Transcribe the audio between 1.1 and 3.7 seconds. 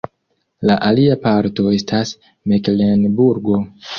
parto estas Meklenburgo.